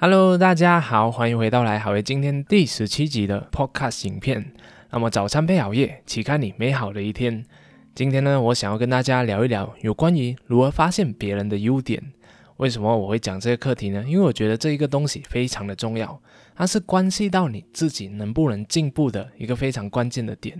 [0.00, 4.52] Hello，大家好，欢迎回到来好为今天第十七集的 Podcast 影片。
[4.92, 7.44] 那么早餐配好夜，启开你美好的一天。
[7.96, 12.00] 今天呢，我想要跟大家聊一聊有关于如何发现别人的优点。
[12.58, 14.04] 为什么我会讲这个课题呢？
[14.06, 16.22] 因为我觉得这一个东西非常的重要，
[16.54, 20.56] 它是关系到你自己能不能进步的一个非常关键的点。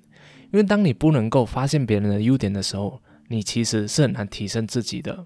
[0.50, 5.24] 因为当你不能够发现别人的优点的时候，你其实是很难提升自己的。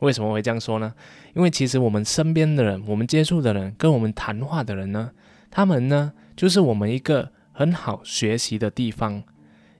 [0.00, 0.92] 为什么会这样说呢？
[1.34, 5.10] 因为其实我们身边的人，我们接触的人，跟我们谈话的人呢，
[5.50, 9.22] 他们呢，就是我们一个很好学习的地方。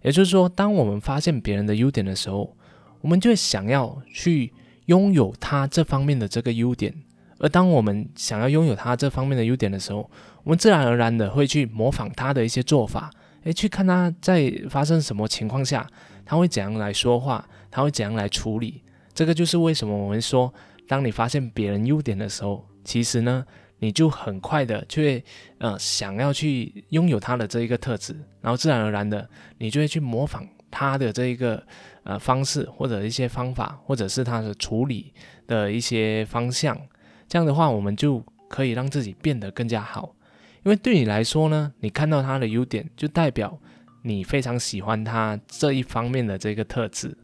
[0.02, 2.56] 也就是说，当我们发现别人的优点的时候，
[3.00, 4.52] 我们就会想要去
[4.86, 6.94] 拥有他这方面的这个优点。
[7.38, 10.10] 而当我们想要拥有他这方面的优点的时候，
[10.44, 13.10] 我们自然而然的会去模仿他的一些做法，
[13.44, 15.86] 诶，去看他在发生什么情况下，
[16.24, 18.82] 他会怎样来说话，他会怎样来处理。
[19.16, 20.52] 这个就是为什么我们说，
[20.86, 23.42] 当你发现别人优点的时候，其实呢，
[23.78, 25.24] 你就很快的就会
[25.56, 31.66] 呃想要去拥有他的这一个特质，然后自然而然的你就会去模仿他的这一个
[32.04, 35.14] 呃方式或者一些方法，或者是他的处理
[35.46, 36.78] 的一些方向。
[37.26, 40.14] 这样的话，我们就可以让自己变得更加好。
[40.62, 43.58] 因为对你来说呢，你看到他的优点，就代表
[44.02, 47.16] 你非常喜欢他这一方面的这个特质。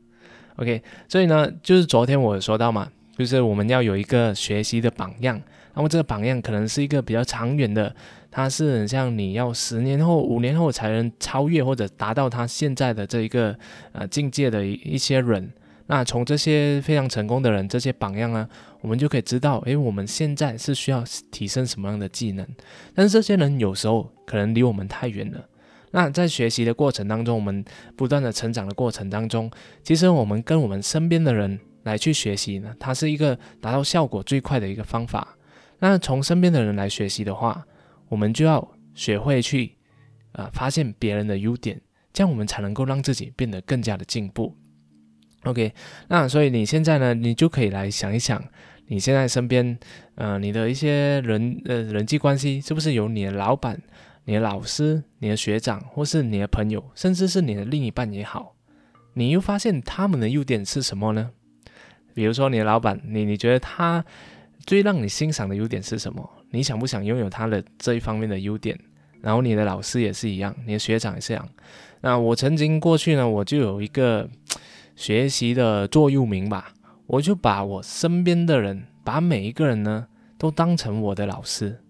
[0.57, 5.41] OK，所以呢，就是昨天我说到嘛，就是我们要有一个学习的榜样，
[5.75, 7.95] 那么这个榜样可能是一个比较长远的，
[8.31, 13.57] 它是很像你要十年后、五年后才能超越或者达到他现在的这一个
[13.93, 15.51] 呃境界的一些人。
[15.87, 18.49] 那从这些非常成功的人，这些榜样呢，
[18.81, 22.47] 我们就可以知道，诶，我们现在是需要提升什么样的技能？
[22.95, 25.45] 但是这些人有时候可能离我们太远了。
[25.93, 27.65] 那在学习的过程当中，我们
[27.97, 29.51] 不断的成长的过程当中，
[29.85, 35.37] 其实我们跟我们身边的人来去学习呢，它是一个达到效果最快的一个方法。
[35.79, 37.65] 那从身边的人来学习的话，
[38.09, 39.77] 我们就要学会去
[40.33, 41.81] 啊发现别人的优点，
[42.13, 44.57] 这样我们才能够让自己变得更加的进步。
[45.45, 45.75] OK，
[46.09, 48.43] 那所以你现在呢，你就可以来想一想，
[48.87, 49.77] 你现在身边
[50.15, 53.83] 呃你的一些人呃人际关系是不是有你的老板？
[54.25, 58.55] 你的老师、你的学长，或是你的朋友，甚至是你的另一半也好，
[59.15, 61.31] 你又发现他们的优点是什么呢？
[62.15, 64.05] 比如说你的老板，你你觉得他
[64.65, 66.31] 最让你欣赏的优点是什么？
[66.51, 68.79] 你想不想拥有他的这一方面的优点？
[69.21, 71.49] 然后你的老师也是一样，你的学长也是这样。
[72.01, 74.29] 那我曾经过去呢，我就有一个
[74.95, 76.73] 学习的座右铭吧，
[77.07, 80.07] 我就把我身边的人，把每一个人呢，
[80.39, 81.81] 都当成我的老师。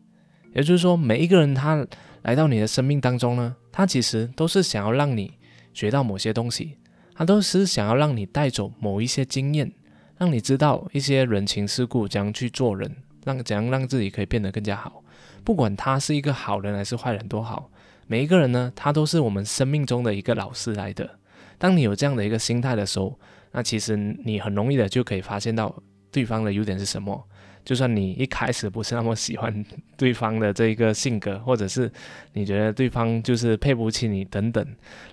[0.55, 1.87] 也就是说，每一个人他。
[2.23, 5.33] 来到你的生命当中呢，他其实都是想要让你
[5.75, 6.79] 学到某些东西，
[7.15, 9.73] 他都是想要让你带走某一些经验，
[10.19, 12.95] 让你知道一些人情世故，怎样去做人，
[13.25, 15.03] 让怎样让自己可以变得更加好。
[15.45, 17.69] 不管他是一个好人还是坏人都好，
[18.07, 21.19] 每一个人呢，他都是我们生命中的一个老师来的。
[21.59, 23.19] 当你有这样的一个心态的时候，
[23.51, 25.75] 那其实你很容易的就可以发现到
[26.13, 27.27] 对方的优点是什么。
[27.65, 29.65] 就算你一开始不是那么喜欢
[29.97, 31.91] 对方的这一个性格，或者是
[32.33, 34.67] 你觉得对方就是配不起你等等，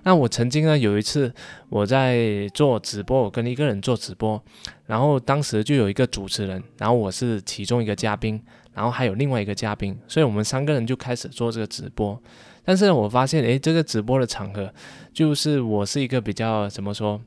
[0.03, 1.33] 那我曾经呢有一次
[1.69, 4.41] 我在做直播，我跟一个人做直播，
[4.87, 8.41] 然后当时就有一个主持人，然后我是其中一个嘉宾，
[8.73, 12.21] 然后还有另外一个嘉宾，所以我们三个人就开始做这个直播。
[12.65, 14.71] 但是我发现，诶，这个直播的场合
[15.11, 17.19] 就是我是一个比较怎么说？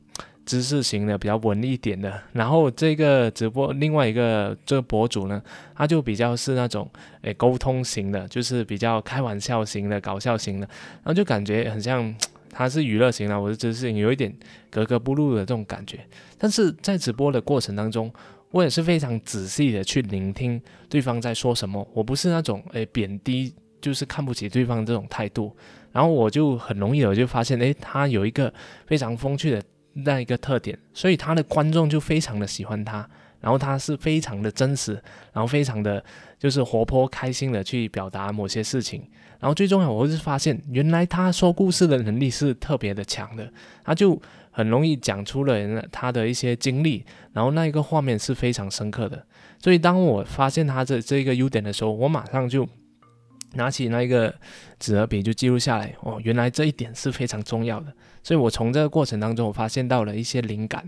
[0.45, 5.41] 知识型的比较文艺点的，然后这个直播另外一个这个博主呢，
[5.75, 6.89] 他就比较是那种
[7.21, 12.13] 诶沟通型的，就是比较开玩笑型的、搞笑型的，然后就感觉很像
[12.49, 14.35] 他是娱乐型的，我是知识型，有一点
[14.69, 15.99] 格格不入的这种感觉。
[16.37, 18.11] 但是在直播的过程当中，
[18.51, 25.55] 我也是非常仔细的去聆听对方在说什么，我不是那种诶贬低，就是看不起对方这种态度，
[25.91, 28.53] 然后我就很容易我就发现，诶，他有一个
[28.85, 29.63] 非常风趣的。
[29.93, 33.07] 那一个特点，所以他的观众就非常的喜欢他，
[33.39, 34.93] 然后他是非常的真实，
[35.31, 36.03] 然后非常的
[36.39, 39.07] 就是活泼开心的去表达某些事情，
[39.39, 43.51] 然后最重要，我是发现原来他说故事的能力是特别的强的，
[43.83, 44.19] 他就
[44.51, 49.25] 很容易讲出了他的一些经历，然后那一个画面是非常深刻的，
[49.59, 52.67] 所以当我发现他的这个优点的时候，我马上就。
[53.53, 54.33] 拿起那一个
[54.79, 60.87] 纸和笔就记录下来哦，原来这一点是非常重要的，所以我从这个过程当中，我发现到了一些灵感，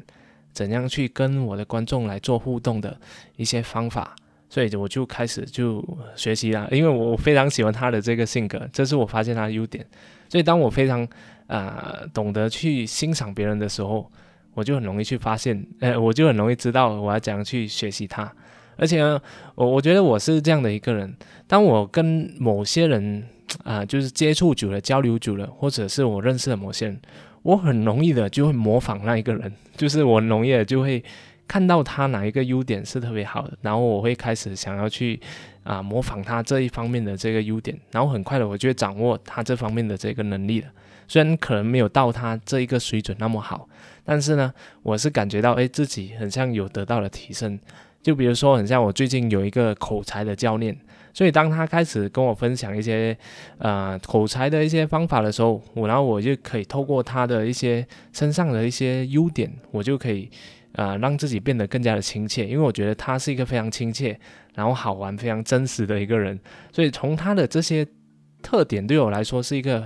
[0.51, 2.97] 怎样去跟我的观众来做互动的
[3.35, 4.15] 一些方法，
[4.50, 5.83] 所以我就开始就
[6.15, 9.85] 学习了，因为我非常喜欢他的这个性格，这是我发现他的优点，
[10.29, 11.07] 所以当我非常
[11.47, 14.09] 啊懂得去欣赏别人的时候，
[14.53, 18.31] 我就很容易去发现，呃，我就很容易知道我要怎样去学习他。
[18.77, 19.22] 而且呢，
[19.56, 21.16] 我我觉得我是这样的一个人，
[21.48, 23.24] 当我跟某些人
[23.63, 27.00] 啊，就是接触久了、交流久了，或者是我认识的某些人，
[27.44, 31.04] 我很容易的就会模仿那一个人， 就是我很容易的就会
[31.48, 35.19] 看到他哪一个优点是特别好的，然后我会开始想要去
[35.63, 40.68] 啊模仿他这一方面的这个优点，然后很快的我就会掌握他这方面的这个能力了。
[41.07, 43.69] 虽然可能没有到他这一个水准那么好，
[44.04, 44.51] 但是呢，
[44.81, 47.60] 我是感觉到诶自己很像有得到了提升。
[48.05, 50.77] 就比如说，很像我最近有一个口才的教练，
[51.11, 53.17] 所以当他开始跟我分享一些
[53.57, 60.29] 呃口才的一些方法的时候，我然后我就可以透过他的一些身上的一些优点，我就可以
[60.73, 64.15] 呃让自己变得更加的亲切，因为我觉得他是一个非常亲切，
[64.53, 66.39] 然后好玩、非常真实的一个人，
[66.71, 67.83] 所以从他的这些
[68.43, 69.83] 特点对我来说是一个。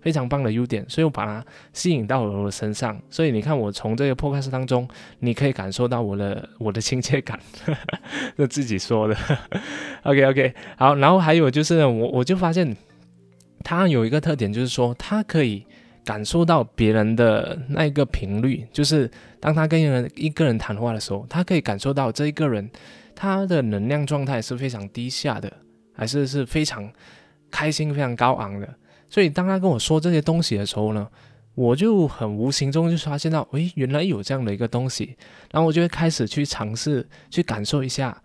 [0.00, 3.00] 非常棒的优点，所以我把它吸引到了我的身上。
[3.10, 4.88] 所以你看，我从这个 podcast 当中，
[5.18, 7.38] 你可以感受到我的我的亲切感，
[8.36, 9.16] 是自己说的。
[10.02, 12.76] OK OK，好，然后还有就是我我就发现
[13.62, 15.64] 他有一个特点，就是说他可以
[16.04, 22.68] 感受到别人的那一个频率，就是当他跟人一个人谈话的时候，他可以感受到这一个人
[23.14, 25.52] 他的能量状态是非常低下的，
[25.94, 26.90] 还是是非常
[27.50, 28.66] 开心、非常高昂的。
[29.10, 31.06] 所以当他跟我说这些东西的时候呢，
[31.56, 35.16] 我就很无形中就发现到，诶，原来有这样的一个东西，
[35.50, 38.16] 然后我就会开始去尝试去感受一下，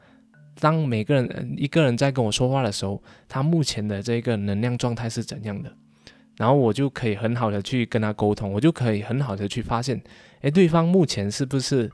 [0.60, 5.76] 当每个人一个人在跟我说话的时候，他目前的这个能量状态是怎样的，
[6.38, 10.00] 然后我就可以很好的去跟他沟通，我就可以很好的去发现，
[10.42, 11.92] 诶，对方目前是不是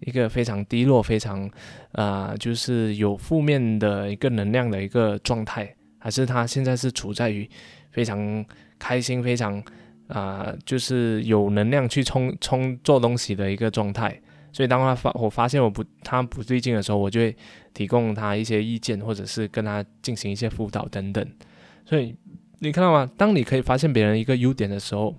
[0.00, 1.50] 一个非常低落、非常
[1.90, 7.50] 啊，就是有负面的一个能量的一个状态，还是他现在是处在于。
[7.90, 8.44] 非常
[8.78, 9.62] 开心，非常
[10.08, 14.20] 啊，就是有能量去冲冲做东西的一个状态。
[14.50, 17.36] 所以当他发我发现我不他不对劲的时候，我就会
[17.74, 21.24] 提供他一些意见，或者是跟他进行一些辅导等等。
[21.84, 22.16] 所以
[22.58, 23.08] 你看到吗？
[23.16, 25.14] 当你可以发现别人一个优点的时候，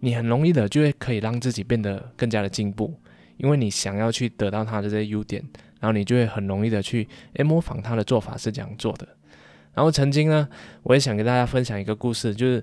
[0.00, 2.94] 你很容易的就会可以让自己变得更加的进步，
[3.36, 5.44] 因为你想要去得到他的这些优点，
[5.80, 9.06] 然后你就会很容易的去诶模仿他的做法是这样做的。
[9.78, 10.48] 然后曾经呢，
[10.82, 12.60] 我也想跟大家分享一个故事，就是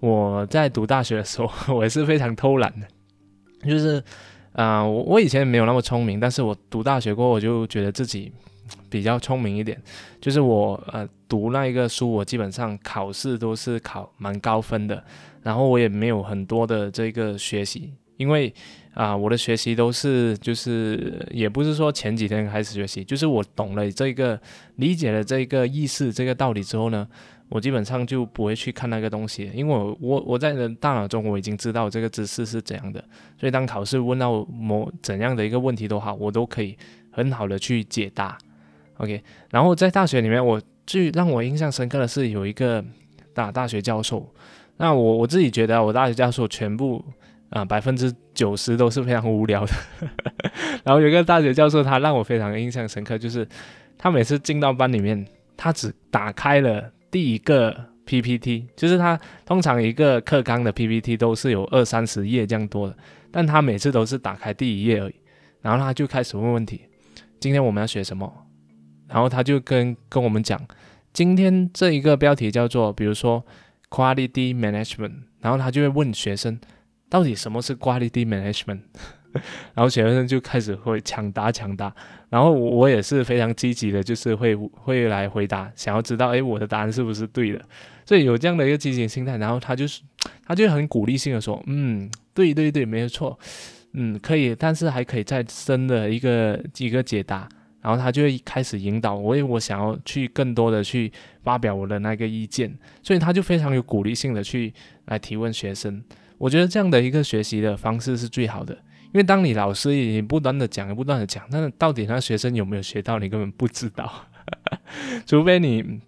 [0.00, 2.88] 我在读大学的时候， 我也是非常偷懒的，
[3.64, 4.02] 就是
[4.54, 8.32] 啊，我我以前没有那么聪明，但是我读大学过，我就觉得自己
[8.90, 9.80] 比较聪明一点，
[10.20, 15.04] 就是我呃读那一个书，我基本上考试都是考蛮高分的，
[15.44, 18.52] 然后我也没有很多的这个学习，因为。
[18.94, 24.36] 啊，我的学习都是就是也不是说前几天开始学习，就是我懂了这个
[24.74, 27.06] 理解了这个意思这个道理之后呢，
[27.48, 32.98] 我基本上就不会去看那个东西，因为我我我在的大脑中我已经知道这个知识是怎样的，
[33.38, 36.76] 所以当考试问到某怎样的一个问题都好，我都可以
[37.12, 38.36] 很好的去解答。
[38.96, 42.84] OK，然后在大学里面，我最让我印象深刻的是有一个
[43.32, 44.28] 大大学教授，
[44.78, 47.04] 那我我自己觉得我大学教授全部。
[47.50, 49.72] 啊，百分之九十都是非常无聊的。
[50.84, 53.46] 然后有一个大学教授，他让我非常印象深刻，就是
[53.96, 57.74] 他每次进到班里面，他只打开了第一个
[58.04, 62.96] PPT，就是他通常一个课纲的 PPT 都是有二三十页这样多的，
[63.30, 65.14] 但他每次都是打开第一页而已。
[65.62, 66.82] 然后他就开始问问题：
[67.40, 68.32] 今天我们要学什么？
[69.08, 70.60] 然后他就跟跟我们讲，
[71.12, 73.44] 今天这一个标题叫做，比如说
[73.88, 76.60] Quality Management，然后他就会问学生。
[77.08, 78.80] 到底什么是 quality management？
[79.74, 81.94] 然后学生就开始会抢答抢答，
[82.30, 87.62] 然后我也是非常积极的，就是会会来回答，想要知道诶我的答案是不是对的，
[88.06, 90.00] 所以有这样的一个积极心态，然后他就是
[90.46, 93.38] 他就很鼓励性的说，嗯，对对对，没有错，
[93.92, 97.46] 嗯，可以，但是还可以再深的一个一个解答，
[97.82, 101.12] 然后他就会开始引导我，我想要去更多的去
[101.44, 104.72] 发表我的那个意见，所以他就非常有鼓励性的去
[105.04, 106.02] 来提问学生。
[106.38, 108.72] 我觉得这样的一个学习的方式是最好的，
[109.06, 114.10] 因为当你老师也不断的讲，不断的讲，那到底那学生有没有学到，你根本不知道。
[115.26, 116.00] 除非你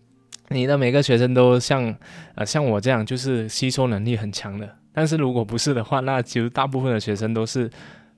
[0.49, 1.95] 你的每个学生都像
[2.37, 4.77] 呃像我这样，就是吸收能力很强的。
[4.93, 7.71] 但是如果不是的话，那其实大部分的学生都是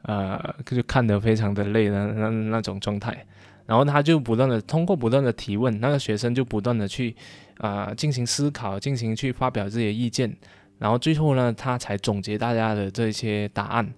[0.02, 3.26] 呃就看得非常的累的那那种状态。
[3.64, 7.14] 然后他就不断的通过不断的提问，那个学生就不断的去
[7.58, 10.36] 啊进行思考，进行去发表自己的意见。
[10.82, 13.88] 然后最后呢，他才总结大家的这些答案，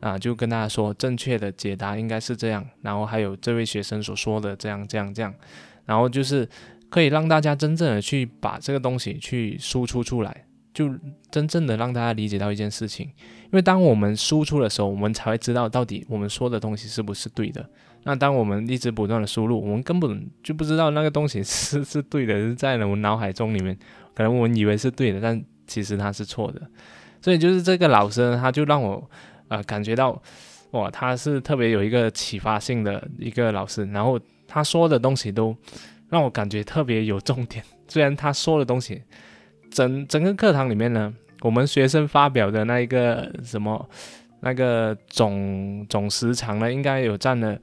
[0.00, 2.62] 啊，就跟大家说正确的解答应该是这样。
[2.82, 5.32] 然后还有这位学生所说的这样这样这样，
[5.86, 6.46] 然后就是
[6.90, 10.90] 可以让大家真正的去把这个东西去输出出来，就
[11.30, 17.66] 真正的让大家理解到一件事情，因为当我们输出的时候，我们才会知道到底我们说的东西是不是对的。
[18.04, 23.76] 那当我们一直不断的输入，我们根本就不知道那个东西是是对的，是在我们脑海中里面，
[24.14, 26.60] 可能我们以为是对的，但其实他是错的。
[27.20, 29.02] 所以就是这个老师，他就让我
[29.48, 30.20] 呃感觉到，
[30.70, 35.56] 哇，他是特别有一个启发性的一个老师，然后他说的东西都
[36.08, 37.64] 让我感觉特别有重点。
[37.88, 39.02] 虽然他说的东西，
[39.70, 43.88] 整整个课堂里面呢，我们学生发表的那一个什么
[44.40, 47.58] 那个总总时长呢，应该有占了。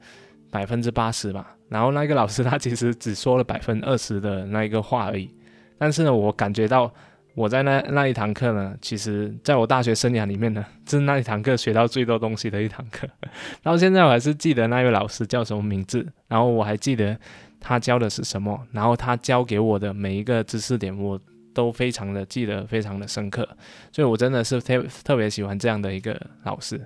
[0.50, 5.28] 百分之八十吧，然后那个老师他其实只说了百分之二十的那一个话而已，
[5.76, 6.88] 但是呢，我感觉到
[7.34, 13.08] 我在那那一堂课呢，其实在我大学生涯里面呢， 是那一堂课学到最多东西的一堂课。
[13.62, 17.18] 到现在我还是记得那位老师叫什么名字，然后我还记得
[17.60, 21.20] 他教的是什么，然后他教给我的每一个知识点，我
[21.52, 23.48] 都非常的记得，非常的深刻。
[23.92, 26.80] 所以我真的是特特别喜欢这样的一个老师。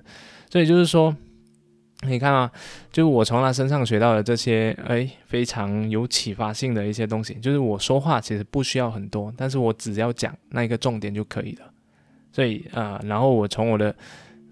[0.49, 1.15] 所以就是说。
[2.07, 2.49] 你看啊，
[2.91, 7.33] 就我从他身上学到的这些，哎，非常有启发性的一些东西。
[7.35, 11.65] 就是我说话其实不需要很多，但是我只要讲那一个重点就可以了。
[12.31, 13.93] 所以啊，然后我从我的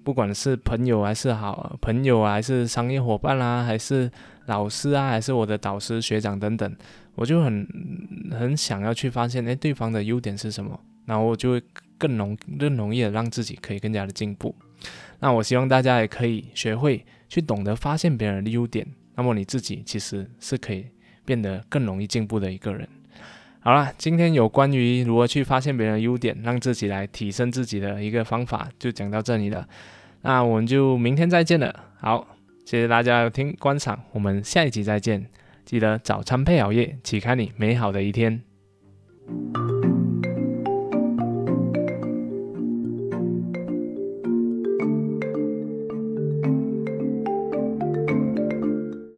[0.03, 4.11] 不管是朋友还是好朋友啊，还是商业伙伴啦，还是
[4.47, 6.75] 老师啊，还是我的导师学长等等，
[7.15, 7.65] 我就很
[8.31, 11.63] 很想要去发现，哎，对方的优点是什么，然后我就会
[11.97, 14.53] 更容更容易的让自己可以更加的进步。
[15.19, 17.05] 那我希望大家也可以学会。
[17.29, 20.85] 去懂得发现别人的优点，那么你自己其实是可以
[21.25, 22.87] 变得更容易进步的一个人。
[23.59, 29.67] 好了，今天有关于如何去发现别人的优点，让自己来提升自己的一个方法，就讲到这里了。
[30.21, 31.83] 那我们就明天再见了。
[31.99, 32.25] 好，
[32.63, 35.25] 谢谢大家听观赏，我们下一集再见。
[35.65, 38.41] 记得早餐配熬夜，启开你美好的一天。